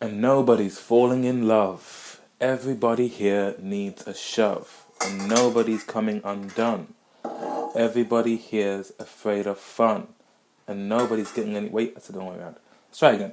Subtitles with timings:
[0.00, 2.20] and nobody's falling in love.
[2.40, 6.94] Everybody here needs a shove, and nobody's coming undone.
[7.74, 10.06] Everybody here's afraid of fun,
[10.68, 11.68] and nobody's getting any.
[11.68, 12.56] Wait, that's the wrong way around.
[12.88, 13.32] Let's try again.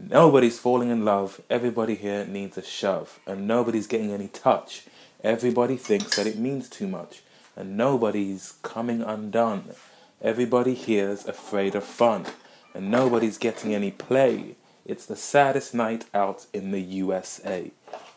[0.00, 1.42] Nobody's falling in love.
[1.50, 4.86] Everybody here needs a shove, and nobody's getting any touch.
[5.22, 7.20] Everybody thinks that it means too much,
[7.54, 9.74] and nobody's coming undone.
[10.22, 12.24] Everybody here's afraid of fun,
[12.72, 14.56] and nobody's getting any play.
[14.88, 17.72] It's the saddest night out in the USA.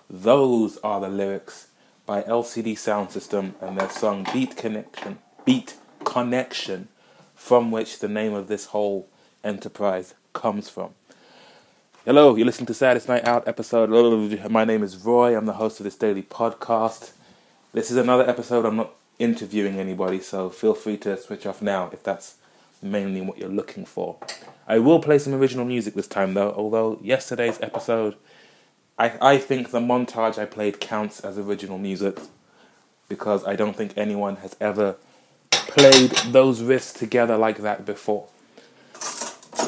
[0.09, 1.67] Those are the lyrics
[2.05, 5.19] by LCD Soundsystem and their song Beat Connection.
[5.43, 5.75] Beat
[6.05, 6.87] Connection,
[7.35, 9.09] from which the name of this whole
[9.43, 10.91] enterprise comes from.
[12.05, 13.89] Hello, you're listening to Saddest Night Out episode.
[14.49, 15.35] My name is Roy.
[15.35, 17.11] I'm the host of this daily podcast.
[17.73, 18.65] This is another episode.
[18.65, 22.35] I'm not interviewing anybody, so feel free to switch off now if that's
[22.81, 24.17] mainly what you're looking for.
[24.67, 28.15] I will play some original music this time though, although yesterday's episode,
[28.97, 32.19] I, I think the montage I played counts as original music
[33.09, 34.95] because I don't think anyone has ever
[35.51, 38.27] played those riffs together like that before.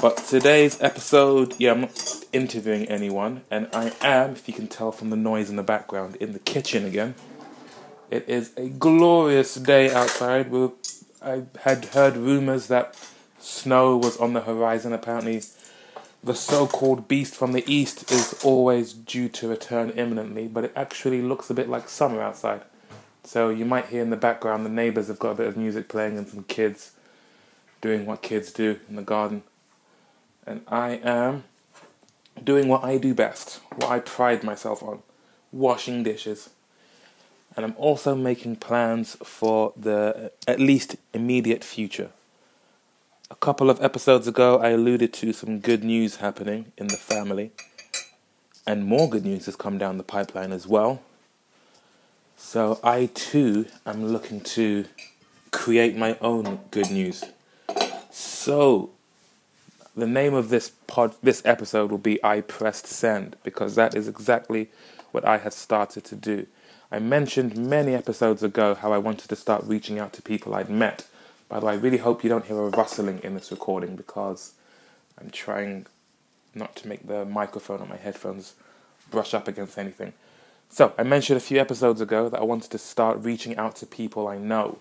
[0.02, 4.92] But today's episode, yeah, I'm not interviewing anyone, and I am, if you can tell
[4.92, 7.16] from the noise in the background, in the kitchen again.
[8.12, 10.52] It is a glorious day outside.
[10.52, 10.70] we
[11.24, 12.96] I had heard rumors that
[13.40, 14.94] Snow was on the horizon.
[14.94, 15.42] Apparently,
[16.24, 20.74] the so called beast from the east is always due to return imminently, but it
[20.76, 22.62] actually looks a bit like summer outside.
[23.24, 25.88] So you might hear in the background the neighbours have got a bit of music
[25.88, 26.92] playing and some kids
[27.82, 29.44] doing what kids do in the garden.
[30.46, 31.46] And I am
[32.42, 35.04] doing what I do best, what I pride myself on
[35.52, 36.50] washing dishes.
[37.56, 42.09] And I'm also making plans for the uh, at least immediate future.
[43.30, 47.52] A couple of episodes ago, I alluded to some good news happening in the family,
[48.66, 51.02] and more good news has come down the pipeline as well.
[52.38, 54.85] So, I too am looking to
[55.52, 57.24] create my own good news.
[58.12, 58.90] So,
[59.96, 64.08] the name of this pod, this episode will be "I pressed send" because that is
[64.08, 64.70] exactly
[65.12, 66.47] what I have started to do.
[66.94, 70.70] I mentioned many episodes ago how I wanted to start reaching out to people I'd
[70.70, 71.08] met
[71.54, 74.54] by the way, I really hope you don't hear a rustling in this recording because
[75.22, 75.86] I'm trying
[76.56, 78.56] not to make the microphone on my headphones
[79.12, 80.14] brush up against anything.
[80.70, 83.86] So, I mentioned a few episodes ago that I wanted to start reaching out to
[83.86, 84.80] people I know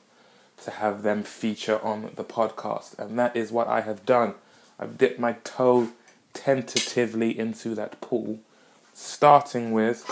[0.64, 4.32] to have them feature on the podcast, and that is what I have done.
[4.78, 5.88] I've dipped my toe
[6.32, 8.38] tentatively into that pool,
[8.94, 10.10] starting with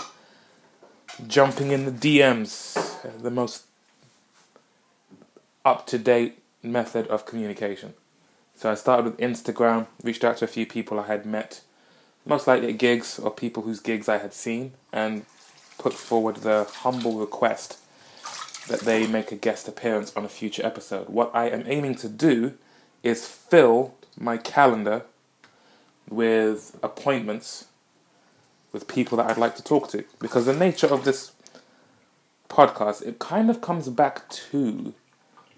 [1.27, 3.65] jumping in the DMs, the most
[5.63, 7.93] up to date method of communication.
[8.55, 11.61] So I started with Instagram, reached out to a few people I had met,
[12.25, 15.25] most likely at gigs or people whose gigs I had seen, and
[15.77, 17.79] put forward the humble request
[18.67, 21.09] that they make a guest appearance on a future episode.
[21.09, 22.53] What I am aiming to do
[23.01, 25.03] is fill my calendar
[26.07, 27.65] with appointments
[28.71, 30.03] with people that I'd like to talk to.
[30.19, 31.31] Because the nature of this
[32.49, 34.93] podcast, it kind of comes back to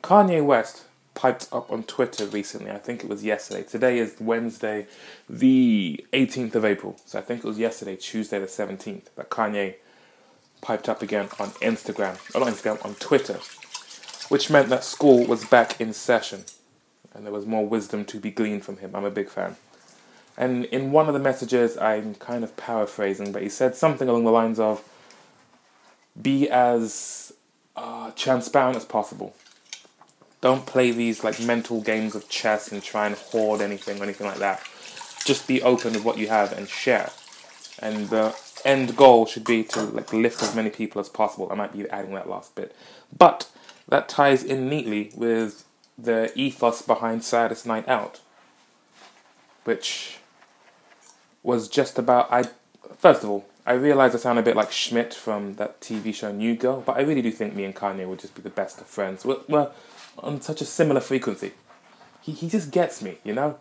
[0.01, 0.83] Kanye West
[1.15, 2.71] piped up on Twitter recently.
[2.71, 3.63] I think it was yesterday.
[3.63, 4.87] Today is Wednesday,
[5.29, 6.97] the 18th of April.
[7.05, 9.75] So I think it was yesterday, Tuesday the 17th, that Kanye
[10.61, 13.39] piped up again on Instagram, or not Instagram, on Twitter,
[14.29, 16.45] which meant that school was back in session
[17.13, 18.95] and there was more wisdom to be gleaned from him.
[18.95, 19.55] I'm a big fan.
[20.37, 24.23] And in one of the messages, I'm kind of paraphrasing, but he said something along
[24.23, 24.83] the lines of
[26.19, 27.33] be as
[27.75, 29.35] uh, transparent as possible
[30.43, 34.27] don't play these like mental games of chess and try and hoard anything or anything
[34.27, 34.61] like that.
[35.23, 37.11] Just be open with what you have and share.
[37.79, 41.47] And the end goal should be to like lift as many people as possible.
[41.49, 42.75] I might be adding that last bit.
[43.17, 43.49] But
[43.87, 45.63] that ties in neatly with
[45.97, 48.19] the ethos behind Saddest Night Out.
[49.63, 50.17] Which
[51.43, 52.45] was just about I
[52.97, 56.31] first of all, I realize I sound a bit like Schmidt from that TV show
[56.31, 58.81] New Girl, but I really do think me and Kanye would just be the best
[58.81, 59.25] of friends.
[59.25, 59.69] We're
[60.17, 61.53] on such a similar frequency.
[62.21, 63.57] He, he just gets me, you know?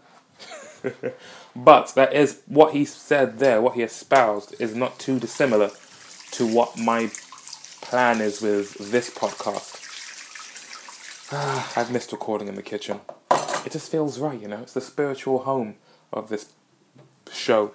[1.56, 5.70] but that is what he said there, what he espoused, is not too dissimilar
[6.32, 7.10] to what my
[7.80, 9.78] plan is with this podcast.
[11.76, 13.00] I've missed recording in the kitchen.
[13.64, 14.58] It just feels right, you know?
[14.62, 15.76] It's the spiritual home
[16.12, 16.52] of this
[17.32, 17.72] show.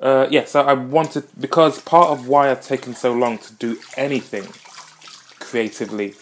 [0.00, 3.78] Uh, yeah, so I wanted, because part of why I've taken so long to do
[3.98, 4.48] anything
[5.38, 6.14] creatively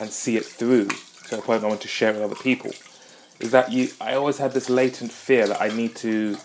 [0.00, 0.88] and see it through
[1.28, 2.72] to the point I want to share with other people
[3.38, 6.36] is that you I always had this latent fear that I need to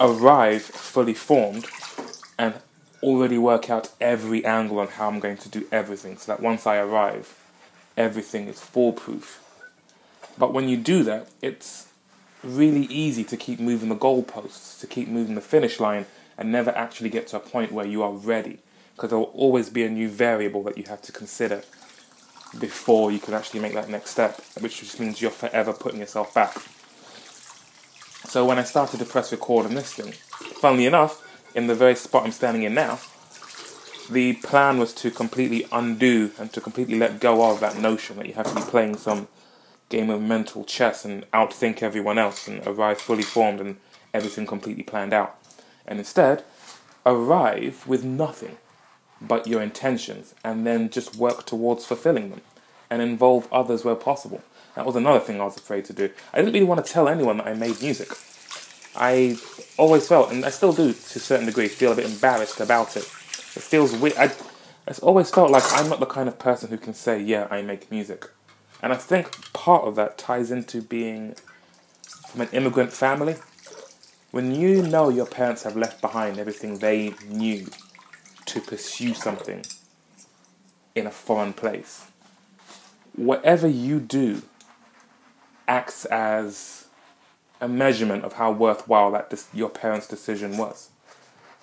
[0.00, 1.66] arrive fully formed
[2.38, 2.54] and
[3.02, 6.66] already work out every angle on how I'm going to do everything so that once
[6.66, 7.38] I arrive,
[7.96, 9.42] everything is foolproof.
[10.38, 11.88] But when you do that, it's
[12.42, 16.06] really easy to keep moving the goalposts, to keep moving the finish line,
[16.36, 18.58] and never actually get to a point where you are ready.
[18.94, 21.62] Because there will always be a new variable that you have to consider
[22.58, 26.34] before you can actually make that next step, which just means you're forever putting yourself
[26.34, 26.54] back.
[28.28, 31.94] So when I started to press record on this thing, funnily enough, in the very
[31.94, 32.98] spot I'm standing in now,
[34.10, 38.26] the plan was to completely undo and to completely let go of that notion that
[38.26, 39.28] you have to be playing some
[39.92, 43.76] game of mental chess and outthink everyone else and arrive fully formed and
[44.14, 45.38] everything completely planned out.
[45.86, 46.44] And instead,
[47.04, 48.56] arrive with nothing
[49.20, 52.40] but your intentions and then just work towards fulfilling them
[52.90, 54.42] and involve others where possible.
[54.76, 56.08] That was another thing I was afraid to do.
[56.32, 58.08] I didn't really want to tell anyone that I made music.
[58.96, 59.36] I
[59.76, 62.96] always felt, and I still do to a certain degree, feel a bit embarrassed about
[62.96, 63.04] it.
[63.04, 64.16] It feels weird.
[64.16, 64.32] I,
[64.86, 67.60] it's always felt like I'm not the kind of person who can say, yeah, I
[67.60, 68.30] make music.
[68.82, 71.36] And I think part of that ties into being
[72.28, 73.36] from an immigrant family.
[74.32, 77.66] When you know your parents have left behind everything they knew
[78.46, 79.64] to pursue something
[80.94, 82.06] in a foreign place,
[83.14, 84.42] whatever you do
[85.68, 86.86] acts as
[87.60, 90.90] a measurement of how worthwhile that dis- your parents' decision was.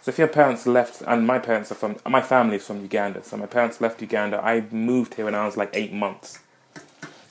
[0.02, 3.24] So if your parents left, and my parents are from, my family is from Uganda,
[3.24, 4.40] so my parents left Uganda.
[4.42, 6.40] I moved here when I was like eight months.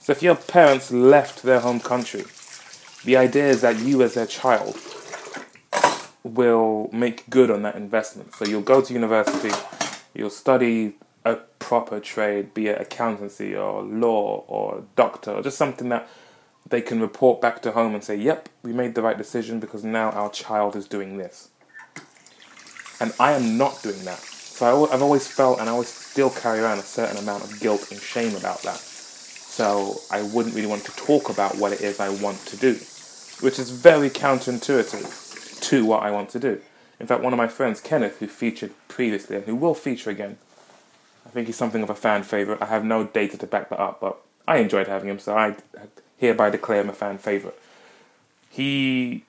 [0.08, 2.24] So if your parents left their home country,
[3.04, 4.74] the idea is that you as their child
[6.24, 8.34] will make good on that investment.
[8.34, 9.54] So you'll go to university,
[10.14, 10.94] you'll study
[11.26, 16.08] a proper trade, be it accountancy or law or doctor, or just something that
[16.66, 19.84] they can report back to home and say, yep, we made the right decision because
[19.84, 21.50] now our child is doing this.
[22.98, 24.20] And I am not doing that.
[24.20, 27.60] So I, have always felt, and I always still carry around a certain amount of
[27.60, 28.87] guilt and shame about that.
[29.48, 32.74] So I wouldn't really want to talk about what it is I want to do,
[33.40, 36.60] which is very counterintuitive to what I want to do.
[37.00, 40.36] In fact, one of my friends, Kenneth, who featured previously and who will feature again,
[41.26, 42.62] I think he's something of a fan favorite.
[42.62, 45.56] I have no data to back that up, but I enjoyed having him, so I
[46.18, 47.58] hereby declare him a fan favorite.
[48.50, 49.24] He,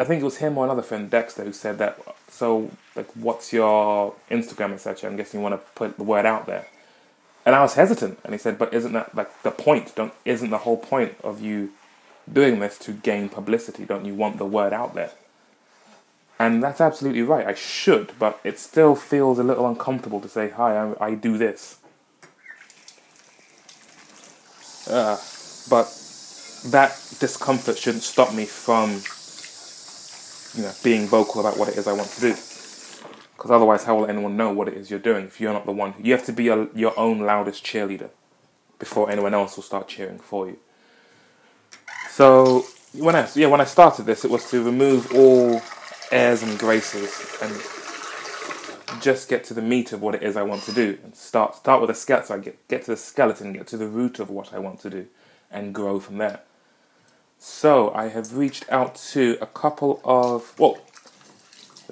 [0.00, 2.00] I think it was him or another friend, Dexter, who said that.
[2.28, 5.08] So, like, what's your Instagram, etc.?
[5.08, 6.66] I'm guessing you want to put the word out there.
[7.44, 9.94] And I was hesitant, and he said, "But isn't that like the point?
[9.94, 11.70] Don't isn't the whole point of you
[12.32, 13.84] doing this to gain publicity?
[13.84, 15.10] Don't you want the word out there?"
[16.38, 17.46] And that's absolutely right.
[17.46, 21.36] I should, but it still feels a little uncomfortable to say, "Hi, I, I do
[21.36, 21.78] this."
[24.88, 25.16] Uh,
[25.70, 25.86] but
[26.66, 29.02] that discomfort shouldn't stop me from,
[30.54, 32.36] you know, being vocal about what it is I want to do.
[33.42, 35.72] Because otherwise, how will anyone know what it is you're doing if you're not the
[35.72, 35.94] one?
[36.00, 38.10] You have to be a, your own loudest cheerleader
[38.78, 40.58] before anyone else will start cheering for you.
[42.08, 45.60] So when I yeah when I started this, it was to remove all
[46.12, 47.52] airs and graces and
[49.02, 51.56] just get to the meat of what it is I want to do and start
[51.56, 52.42] start with a skeleton.
[52.42, 55.08] Get get to the skeleton, get to the root of what I want to do
[55.50, 56.42] and grow from there.
[57.40, 60.78] So I have reached out to a couple of well,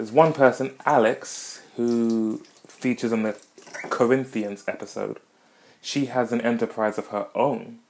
[0.01, 3.37] there's one person, Alex, who features on the
[3.91, 5.19] Corinthians episode.
[5.83, 7.81] She has an enterprise of her own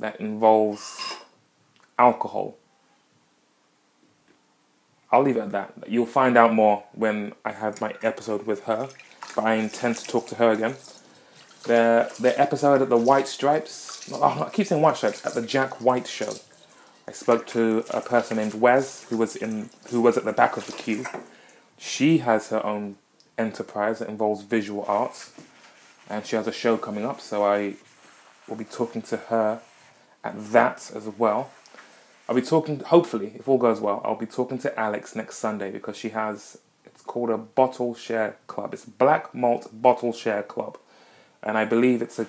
[0.00, 0.98] that involves
[1.98, 2.56] alcohol.
[5.12, 5.74] I'll leave it at that.
[5.86, 8.88] You'll find out more when I have my episode with her,
[9.34, 10.76] but I intend to talk to her again.
[11.64, 15.42] The the episode at the White Stripes oh, I keep saying White Stripes at the
[15.42, 16.32] Jack White show.
[17.08, 20.56] I spoke to a person named Wes who was in who was at the back
[20.56, 21.04] of the queue.
[21.78, 22.96] She has her own
[23.38, 25.32] enterprise that involves visual arts,
[26.10, 27.20] and she has a show coming up.
[27.20, 27.74] So I
[28.48, 29.60] will be talking to her
[30.24, 31.52] at that as well.
[32.28, 32.80] I'll be talking.
[32.80, 36.58] Hopefully, if all goes well, I'll be talking to Alex next Sunday because she has.
[36.84, 38.74] It's called a bottle share club.
[38.74, 40.78] It's Black Malt Bottle Share Club,
[41.42, 42.26] and I believe it's a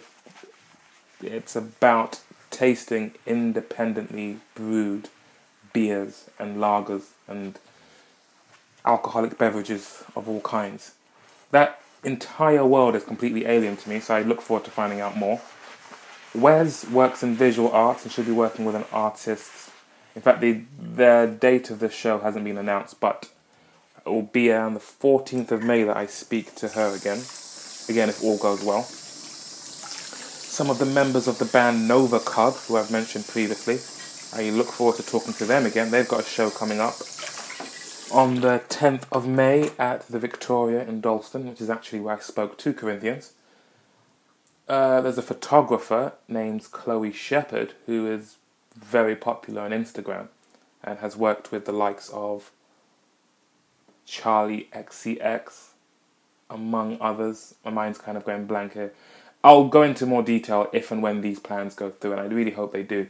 [1.21, 2.19] it's about
[2.57, 5.09] tasting independently brewed
[5.73, 7.59] beers and lagers and
[8.83, 10.93] alcoholic beverages of all kinds.
[11.51, 15.15] That entire world is completely alien to me, so I look forward to finding out
[15.15, 15.39] more.
[16.33, 19.69] Wes works in visual arts and should be working with an artist.
[20.15, 23.29] In fact, the the date of the show hasn't been announced, but
[24.03, 27.21] it will be on the 14th of May that I speak to her again.
[27.87, 28.87] Again, if all goes well
[30.57, 33.77] some of the members of the band Nova Cub, who I've mentioned previously.
[34.33, 35.91] I look forward to talking to them again.
[35.91, 36.95] They've got a show coming up.
[38.11, 42.19] on the 10th of May at the Victoria in Dalston, which is actually where I
[42.21, 43.33] spoke to Corinthians.
[44.67, 48.37] Uh, there's a photographer named Chloe Shepherd who is
[48.75, 50.29] very popular on Instagram
[50.83, 52.49] and has worked with the likes of
[54.07, 55.67] Charli XCX,
[56.49, 57.53] among others.
[57.63, 58.91] My mind's kind of going blank here.
[59.47, 62.51] I'll go into more detail if and when these plans go through, and I really
[62.51, 63.07] hope they do.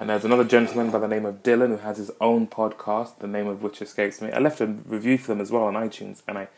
[0.00, 3.28] And there's another gentleman by the name of Dylan who has his own podcast, the
[3.28, 4.32] name of which escapes me.
[4.32, 6.48] I left a review for them as well on iTunes, and I,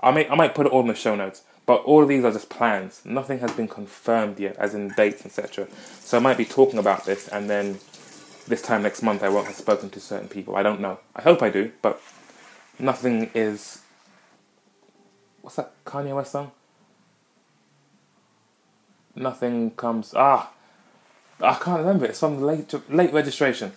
[0.00, 1.42] I may I might put it all in the show notes.
[1.66, 3.02] But all of these are just plans.
[3.04, 5.68] Nothing has been confirmed yet, as in dates, etc.
[6.00, 7.78] So I might be talking about this, and then
[8.46, 10.56] this time next month I won't have spoken to certain people.
[10.56, 10.98] I don't know.
[11.14, 12.00] I hope I do, but
[12.78, 13.82] nothing is.
[15.48, 16.52] What's that Kanye West song?
[19.16, 20.12] Nothing comes.
[20.14, 20.50] Ah,
[21.40, 22.04] I can't remember.
[22.04, 23.72] It's from the late late registration.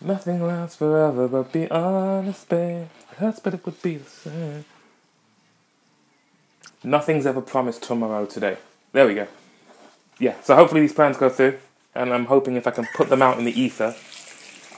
[0.00, 2.86] Nothing lasts forever, but be honest, babe.
[3.12, 4.64] It hurts, but it would be the same.
[6.82, 8.56] Nothing's ever promised tomorrow today.
[8.92, 9.26] There we go.
[10.18, 11.58] Yeah, so hopefully these plans go through,
[11.94, 13.94] and I'm hoping if I can put them out in the ether,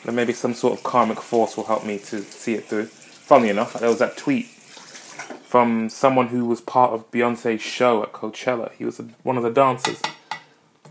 [0.05, 2.87] then maybe some sort of karmic force will help me to see it through.
[2.87, 4.50] Funnily enough, there was that tweet
[5.51, 8.71] from someone who was part of Beyonce's show at Coachella.
[8.75, 10.01] He was a, one of the dancers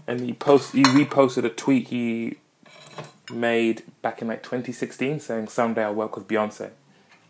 [0.06, 2.36] and he post he reposted a tweet he
[3.32, 6.72] made back in like 2016 saying someday I'll work with Beyonce,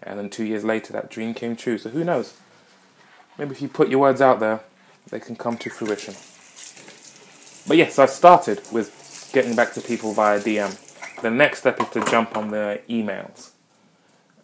[0.01, 1.77] and then two years later that dream came true.
[1.77, 2.33] So who knows?
[3.38, 4.62] Maybe if you put your words out there,
[5.12, 6.15] they can come to fruition.
[7.67, 11.21] But yes, I started with getting back to people via DM.
[11.21, 13.51] The next step is to jump on the emails.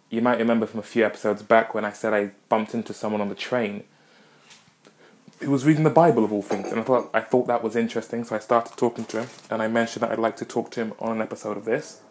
[0.10, 3.22] You might remember from a few episodes back when I said I bumped into someone
[3.22, 3.84] on the train
[5.42, 7.76] who was reading the Bible of all things, and I thought I thought that was
[7.76, 8.24] interesting.
[8.24, 10.82] So I started talking to him, and I mentioned that I'd like to talk to
[10.82, 12.02] him on an episode of this,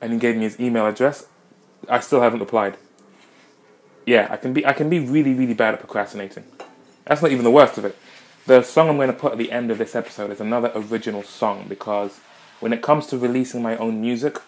[0.00, 1.26] and he gave me his email address.
[1.88, 2.76] I still haven't replied.
[4.04, 6.44] Yeah, I can be I can be really really bad at procrastinating.
[7.04, 7.96] That's not even the worst of it.
[8.46, 11.24] The song I'm going to put at the end of this episode is another original
[11.24, 12.20] song because
[12.60, 14.38] when it comes to releasing my own music,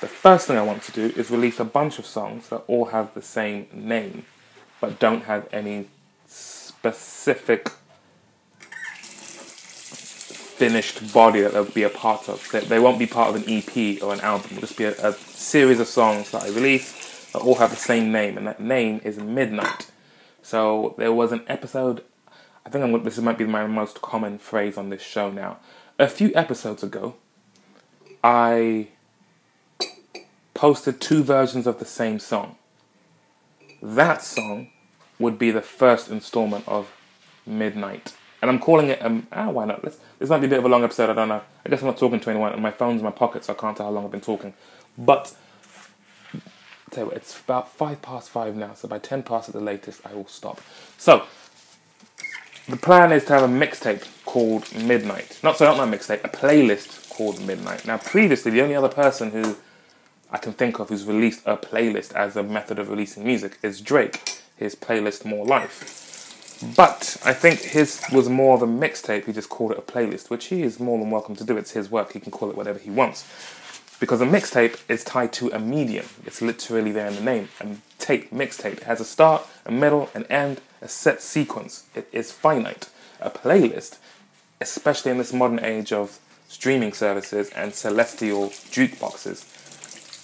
[0.00, 2.86] the first thing I want to do is release a bunch of songs that all
[2.86, 4.24] have the same name
[4.80, 5.88] but don't have any
[6.26, 7.70] specific
[10.58, 12.46] finished body that they'll be a part of.
[12.50, 14.50] They, they won't be part of an EP or an album.
[14.52, 17.76] It'll just be a, a series of songs that I release that all have the
[17.76, 19.90] same name, and that name is Midnight.
[20.42, 22.02] So there was an episode.
[22.66, 25.58] I think I'm, this might be my most common phrase on this show now.
[25.98, 27.16] A few episodes ago,
[28.22, 28.88] I
[30.58, 32.56] posted two versions of the same song.
[33.80, 34.70] That song
[35.20, 36.92] would be the first installment of
[37.46, 38.16] Midnight.
[38.42, 39.84] And I'm calling it, um, ah, why not?
[39.84, 41.42] Let's, this might be a bit of a long episode, I don't know.
[41.64, 43.56] I guess I'm not talking to anyone, and my phone's in my pocket, so I
[43.56, 44.52] can't tell how long I've been talking.
[44.98, 45.32] But,
[46.34, 46.40] I'll
[46.90, 49.60] tell you what, it's about five past five now, so by ten past at the
[49.60, 50.60] latest, I will stop.
[50.96, 51.22] So,
[52.68, 55.38] the plan is to have a mixtape called Midnight.
[55.44, 57.86] Not so, not my mixtape, a playlist called Midnight.
[57.86, 59.56] Now, previously, the only other person who
[60.30, 63.80] I can think of who's released a playlist as a method of releasing music is
[63.80, 66.04] Drake his playlist More Life.
[66.76, 69.26] But I think his was more of a mixtape.
[69.26, 71.56] He just called it a playlist, which he is more than welcome to do.
[71.56, 72.12] It's his work.
[72.12, 73.24] He can call it whatever he wants.
[74.00, 76.06] Because a mixtape is tied to a medium.
[76.26, 77.48] It's literally there in the name.
[77.60, 78.78] A tape, mixtape.
[78.78, 81.84] It has a start, a middle, an end, a set sequence.
[81.94, 82.90] It is finite.
[83.20, 83.98] A playlist,
[84.60, 86.18] especially in this modern age of
[86.48, 89.44] streaming services and celestial jukeboxes,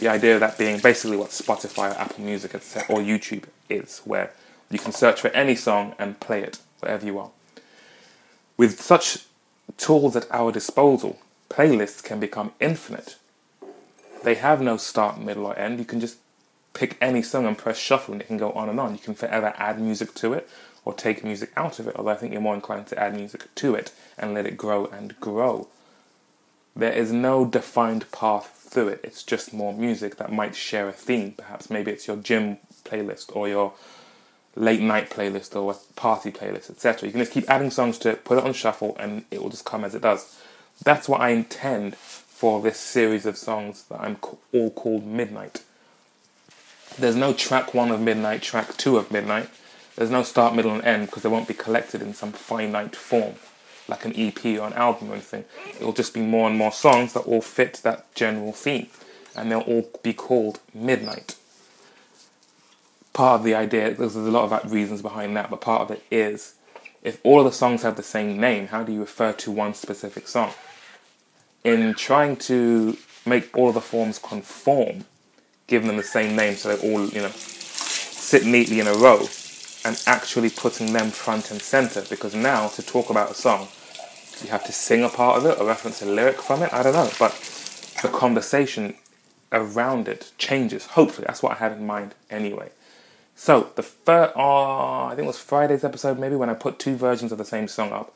[0.04, 4.32] the idea of that being basically what Spotify or Apple Music or YouTube is, where
[4.70, 7.30] you can search for any song and play it wherever you are.
[8.58, 9.25] With such
[9.78, 11.18] tools at our disposal,
[11.49, 13.16] playlists can become infinite.
[14.23, 15.78] They have no start, middle, or end.
[15.78, 16.18] You can just
[16.75, 18.92] pick any song and press shuffle and it can go on and on.
[18.92, 20.46] You can forever add music to it
[20.84, 23.54] or take music out of it, although I think you're more inclined to add music
[23.54, 25.68] to it and let it grow and grow.
[26.76, 29.00] There is no defined path through it.
[29.04, 31.32] It's just more music that might share a theme.
[31.32, 33.72] Perhaps maybe it's your gym playlist or your
[34.56, 37.06] late night playlist or a party playlist, etc.
[37.06, 39.48] You can just keep adding songs to it, put it on shuffle, and it will
[39.48, 40.40] just come as it does.
[40.84, 44.18] That's what I intend for this series of songs that I'm
[44.52, 45.62] all called Midnight.
[46.98, 49.48] There's no track one of Midnight, track two of Midnight.
[49.94, 53.36] There's no start, middle, and end because they won't be collected in some finite form
[53.88, 55.44] like an EP or an album or anything.
[55.76, 58.88] It'll just be more and more songs that all fit that general theme,
[59.36, 61.36] and they'll all be called Midnight
[63.14, 66.04] part of the idea, there's a lot of reasons behind that, but part of it
[66.10, 66.54] is
[67.02, 69.72] if all of the songs have the same name, how do you refer to one
[69.72, 70.52] specific song?
[71.62, 75.04] In trying to make all of the forms conform,
[75.66, 79.26] giving them the same name so they all, you know, sit neatly in a row,
[79.84, 82.02] and actually putting them front and center.
[82.08, 83.68] Because now, to talk about a song,
[84.42, 86.72] you have to sing a part of it or reference a lyric from it.
[86.72, 87.32] I don't know, but
[88.02, 88.94] the conversation
[89.52, 90.86] around it changes.
[90.86, 92.70] Hopefully, that's what I had in mind anyway.
[93.36, 96.96] So the first, uh, I think it was Friday's episode, maybe when I put two
[96.96, 98.14] versions of the same song up.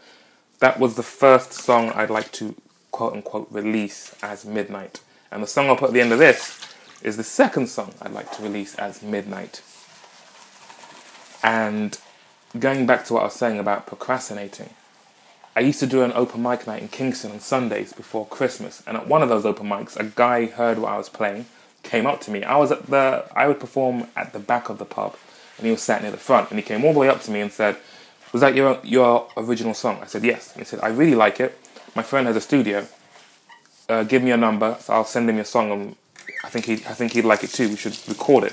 [0.61, 2.55] That was the first song I'd like to
[2.91, 6.61] quote unquote release as Midnight, and the song I'll put at the end of this
[7.03, 9.63] is the second song I'd like to release as Midnight.
[11.43, 11.99] And
[12.59, 14.71] going back to what I was saying about procrastinating,
[15.55, 18.97] I used to do an open mic night in Kingston on Sundays before Christmas, and
[18.97, 21.47] at one of those open mics, a guy heard what I was playing,
[21.83, 22.45] came up to me.
[22.45, 25.17] I was at the, I would perform at the back of the pub,
[25.57, 27.31] and he was sat near the front, and he came all the way up to
[27.31, 27.77] me and said,
[28.33, 31.59] "Was that your your original song?" I said, "Yes." He said, "I really like it.
[31.97, 32.87] My friend has a studio.
[33.89, 35.97] Uh, give me your number, so I'll send him your song, and
[36.45, 37.69] I think he I think he'd like it too.
[37.69, 38.53] We should record it."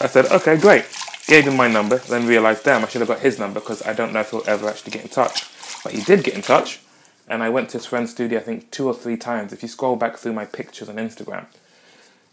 [0.00, 0.86] I said, "Okay, great."
[1.30, 3.92] Gave him my number, then realized, damn, I should have got his number because I
[3.92, 5.44] don't know if he'll ever actually get in touch.
[5.84, 6.80] But he did get in touch,
[7.28, 9.52] and I went to his friend's studio, I think, two or three times.
[9.52, 11.46] If you scroll back through my pictures on Instagram,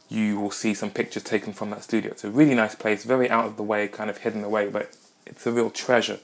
[0.10, 2.10] you will see some pictures taken from that studio.
[2.10, 4.98] It's a really nice place, very out of the way, kind of hidden away, but
[5.28, 6.18] it's a real treasure.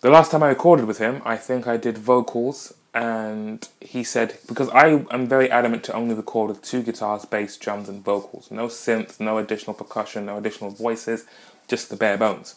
[0.00, 4.38] The last time I recorded with him, I think I did vocals, and he said,
[4.48, 8.50] because I am very adamant to only record with two guitars, bass, drums, and vocals.
[8.50, 11.24] No synths, no additional percussion, no additional voices,
[11.68, 12.56] just the bare bones.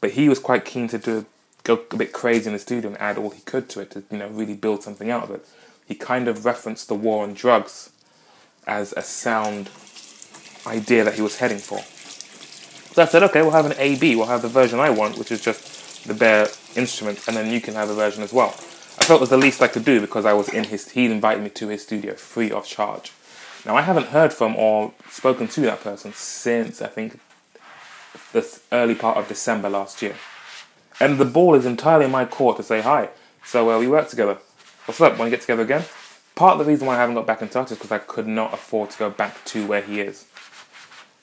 [0.00, 1.26] But he was quite keen to do
[1.64, 4.02] go a bit crazy in the studio and add all he could to it to
[4.10, 5.46] you know really build something out of it.
[5.86, 7.90] He kind of referenced the war on drugs
[8.66, 9.70] as a sound
[10.66, 11.78] idea that he was heading for.
[12.94, 14.16] So I said, okay, we'll have an A/B.
[14.16, 17.60] We'll have the version I want, which is just the bare instrument, and then you
[17.60, 18.54] can have a version as well.
[19.02, 20.90] I felt it was the least I could do because I was in his.
[20.90, 23.10] He invited me to his studio free of charge.
[23.66, 27.18] Now I haven't heard from or spoken to that person since I think
[28.32, 30.14] the early part of December last year.
[31.00, 33.08] And the ball is entirely in my court to say hi.
[33.44, 34.38] So uh, we work together.
[34.84, 35.18] What's up?
[35.18, 35.84] Want to get together again?
[36.36, 38.28] Part of the reason why I haven't got back in touch is because I could
[38.28, 40.26] not afford to go back to where he is.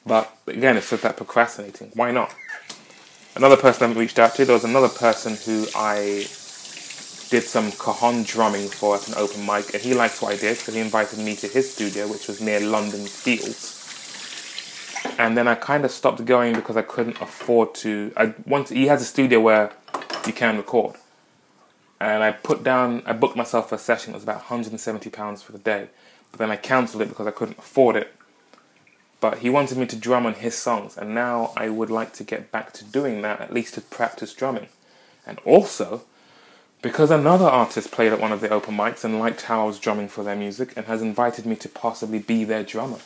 [0.05, 1.91] But again, it's just that procrastinating.
[1.93, 2.35] Why not?
[3.37, 6.27] Another person I reached out to, there was another person who I
[7.29, 10.57] did some cajon drumming for at an open mic, and he liked what I did,
[10.57, 13.79] so he invited me to his studio, which was near London Fields
[15.17, 18.11] and then I kind of stopped going because I couldn't afford to.
[18.15, 18.77] I wanted.
[18.77, 19.71] He has a studio where
[20.25, 20.95] you can record,
[21.99, 23.03] and I put down.
[23.05, 24.13] I booked myself for a session.
[24.13, 25.89] It was about 170 pounds for the day,
[26.31, 28.13] but then I cancelled it because I couldn't afford it.
[29.21, 32.23] But he wanted me to drum on his songs, and now I would like to
[32.23, 34.67] get back to doing that, at least to practice drumming,
[35.27, 36.03] and also
[36.81, 39.79] because another artist played at one of the open mics and liked how I was
[39.79, 42.99] drumming for their music and has invited me to possibly be their drummer.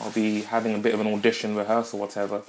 [0.00, 2.42] I'll be having a bit of an audition rehearsal, whatever,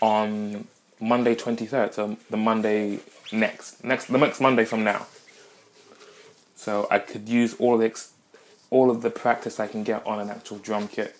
[0.00, 0.66] on
[1.00, 3.00] Monday 23rd, so the Monday
[3.32, 5.06] next, next the next Monday from now.
[6.54, 8.12] So I could use all the ex-
[8.70, 11.16] all of the practice I can get on an actual drum kit.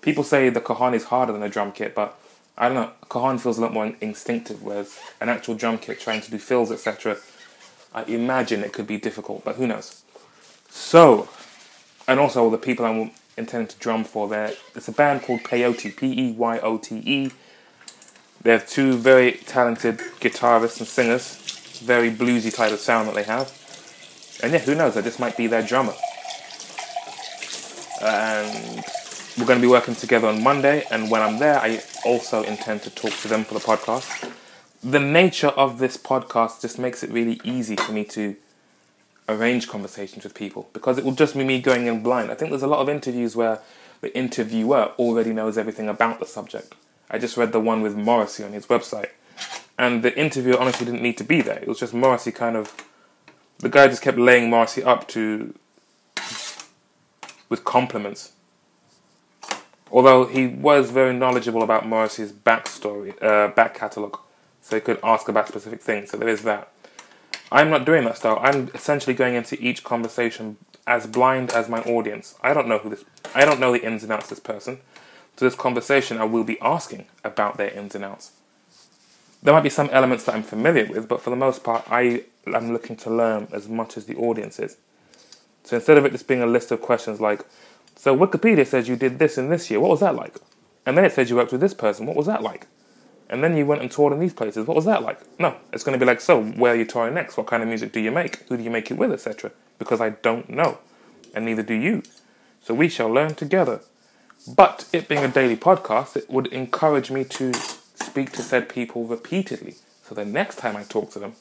[0.00, 2.18] People say the cajon is harder than a drum kit, but
[2.56, 2.90] I don't know.
[3.08, 6.70] Cajon feels a lot more instinctive, whereas an actual drum kit, trying to do fills,
[6.70, 7.18] etc.,
[7.92, 10.02] I imagine it could be difficult, but who knows.
[10.68, 11.28] So,
[12.06, 14.52] and also the people I'm intending to drum for there.
[14.74, 17.30] It's a band called Peyote, P E Y O T E.
[18.42, 23.24] They have two very talented guitarists and singers, very bluesy type of sound that they
[23.24, 23.52] have.
[24.42, 24.96] And yeah, who knows?
[24.96, 25.94] I just might be their drummer.
[28.02, 28.82] And
[29.36, 32.82] we're going to be working together on Monday, and when I'm there, I also intend
[32.82, 34.32] to talk to them for the podcast.
[34.82, 38.36] The nature of this podcast just makes it really easy for me to
[39.28, 42.30] arrange conversations with people because it will just be me going in blind.
[42.30, 43.60] I think there's a lot of interviews where
[44.00, 46.74] the interviewer already knows everything about the subject.
[47.10, 49.10] I just read the one with Morrissey on his website,
[49.78, 51.58] and the interviewer honestly didn't need to be there.
[51.58, 52.74] It was just Morrissey kind of.
[53.58, 55.54] The guy just kept laying Morrissey up to.
[57.50, 58.32] with compliments.
[59.92, 64.20] Although he was very knowledgeable about Morrissey's backstory, uh, back catalogue,
[64.70, 66.10] so he could ask about specific things.
[66.10, 66.72] So there is that.
[67.50, 68.38] I'm not doing that style.
[68.40, 70.56] I'm essentially going into each conversation
[70.86, 72.36] as blind as my audience.
[72.40, 73.04] I don't know who this.
[73.34, 74.78] I don't know the ins and outs of this person.
[75.36, 78.32] So this conversation, I will be asking about their ins and outs.
[79.42, 82.24] There might be some elements that I'm familiar with, but for the most part, I
[82.46, 84.76] am looking to learn as much as the audience is.
[85.64, 87.44] So instead of it just being a list of questions like,
[87.96, 90.36] so Wikipedia says you did this in this year, what was that like?
[90.86, 92.66] And then it says you worked with this person, what was that like?
[93.30, 94.66] And then you went and toured in these places.
[94.66, 95.20] What was that like?
[95.38, 97.36] No, it's going to be like, so where are you touring next?
[97.36, 98.36] What kind of music do you make?
[98.48, 99.52] Who do you make it with, etc.
[99.78, 100.78] Because I don't know,
[101.32, 102.02] and neither do you.
[102.60, 103.80] So we shall learn together.
[104.46, 109.04] But it being a daily podcast, it would encourage me to speak to said people
[109.04, 109.76] repeatedly.
[110.02, 111.34] So the next time I talk to them,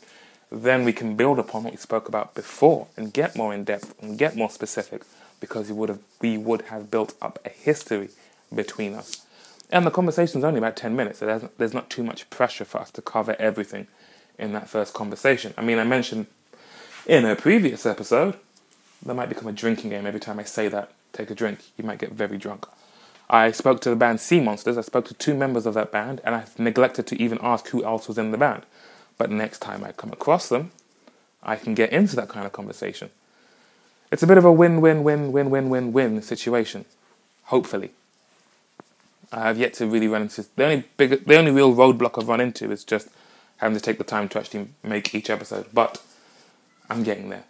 [0.52, 3.96] then we can build upon what we spoke about before and get more in depth
[4.02, 5.04] and get more specific
[5.40, 8.10] because we would have we would have built up a history
[8.54, 9.26] between us.
[9.70, 12.66] And the conversation is only about 10 minutes, so there's, there's not too much pressure
[12.66, 13.88] for us to cover everything
[14.40, 15.54] in that first conversation.
[15.58, 16.26] I mean, I mentioned
[17.06, 18.36] in a previous episode,
[19.06, 20.92] that might become a drinking game every time I say that.
[21.14, 22.66] Take a drink, you might get very drunk.
[23.30, 26.22] I spoke to the band Sea Monsters, I spoke to two members of that band,
[26.24, 28.64] and I neglected to even ask who else was in the band.
[29.18, 30.72] But next time I come across them,
[31.44, 33.10] I can get into that kind of conversation.
[34.12, 36.86] It's a bit of a win win win win win win win situation,
[37.46, 37.92] hopefully.
[39.32, 42.28] I have yet to really run into the only big, the only real roadblock I've
[42.28, 43.10] run into is just
[43.58, 45.68] having to take the time to actually make each episode.
[45.74, 46.02] But
[46.90, 47.44] I'm getting there.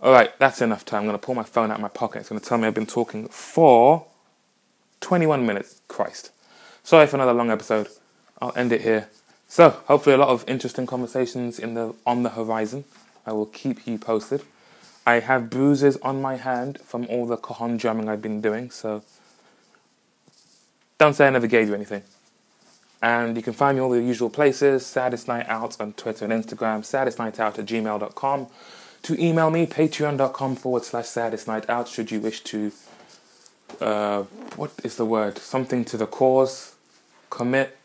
[0.00, 1.00] All right, that's enough time.
[1.00, 2.20] I'm going to pull my phone out of my pocket.
[2.20, 4.06] It's going to tell me I've been talking for
[5.00, 5.80] 21 minutes.
[5.88, 6.30] Christ.
[6.82, 7.88] Sorry for another long episode.
[8.40, 9.08] I'll end it here.
[9.48, 12.84] So, hopefully, a lot of interesting conversations in the on the horizon.
[13.24, 14.42] I will keep you posted.
[15.06, 19.02] I have bruises on my hand from all the cajon drumming I've been doing, so
[20.98, 22.02] don't say I never gave you anything.
[23.02, 26.32] And you can find me all the usual places Saddest Night Out on Twitter and
[26.32, 28.46] Instagram, saddestnightout at gmail.com.
[29.02, 32.72] To email me, patreon.com forward slash saddest night out, should you wish to,
[33.80, 34.22] uh,
[34.56, 35.38] what is the word?
[35.38, 36.74] Something to the cause,
[37.30, 37.76] commit,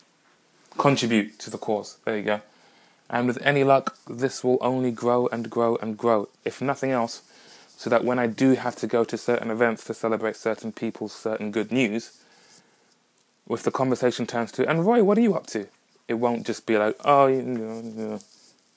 [0.80, 1.98] contribute to the cause.
[2.06, 2.42] There you go.
[3.08, 7.22] And with any luck, this will only grow and grow and grow, if nothing else,
[7.78, 11.14] so that when I do have to go to certain events to celebrate certain people's
[11.14, 12.18] certain good news,
[13.50, 15.68] if the conversation turns to, and Roy, what are you up to?
[16.08, 18.20] It won't just be like, oh, you know,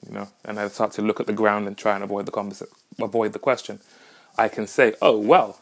[0.07, 2.33] you know, and I start to look at the ground and try and avoid the
[2.33, 3.81] conversation, avoid the question.
[4.37, 5.61] I can say, oh, well,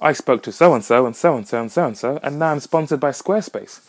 [0.00, 2.38] I spoke to so and so and so and so and so and so, and
[2.38, 3.80] now I'm sponsored by Squarespace.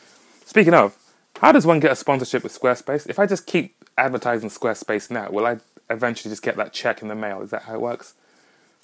[0.45, 0.97] Speaking of,
[1.39, 3.07] how does one get a sponsorship with Squarespace?
[3.07, 5.59] If I just keep advertising Squarespace now, will I
[5.89, 7.41] eventually just get that check in the mail?
[7.41, 8.13] Is that how it works?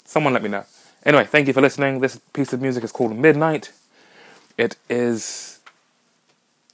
[0.05, 0.65] Someone let me know.
[1.03, 1.99] Anyway, thank you for listening.
[1.99, 3.71] This piece of music is called Midnight.
[4.57, 5.54] It is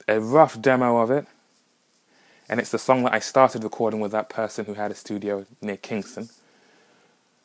[0.08, 1.26] a rough demo of it,
[2.48, 5.46] and it's the song that I started recording with that person who had a studio
[5.60, 6.28] near Kingston.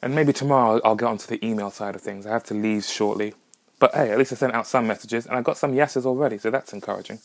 [0.02, 2.26] And maybe tomorrow I'll get onto the email side of things.
[2.26, 3.34] I have to leave shortly.
[3.80, 6.38] But hey, at least I sent out some messages, and I got some yeses already,
[6.38, 7.20] so that's encouraging.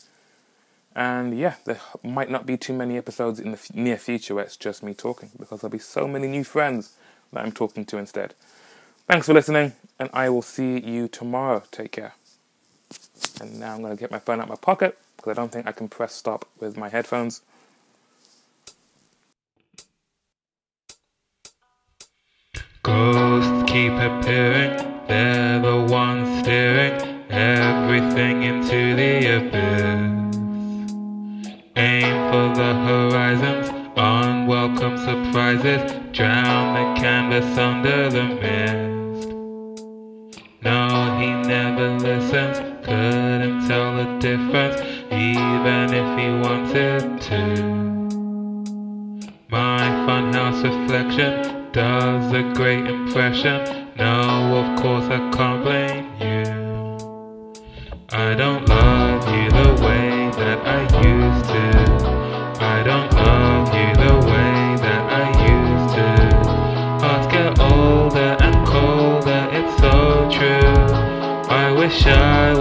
[0.94, 4.44] And yeah, there might not be too many episodes in the f- near future where
[4.44, 6.92] it's just me talking because there'll be so many new friends
[7.32, 8.34] that I'm talking to instead.
[9.08, 11.62] Thanks for listening, and I will see you tomorrow.
[11.70, 12.14] Take care.
[13.40, 15.52] And now I'm going to get my phone out of my pocket because I don't
[15.52, 17.42] think I can press stop with my headphones.
[22.82, 30.36] Ghosts keep appearing, they're the ones steering everything into the abyss.
[31.76, 39.28] Aim for the horizons, unwelcome surprises drown the canvas under the mist.
[40.62, 44.91] No, he never listens, couldn't tell the difference,
[45.30, 47.42] even if he wanted to.
[49.48, 53.58] My funhouse reflection does a great impression.
[53.96, 56.44] No, of course I can't blame you.
[58.10, 60.80] I don't love you the way that I
[61.12, 61.68] used to.
[62.74, 66.10] I don't love you the way that I used to.
[67.04, 70.94] Hearts get older and colder, it's so true.
[71.48, 72.51] I wish I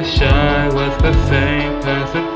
[0.00, 2.29] wish I was the same person.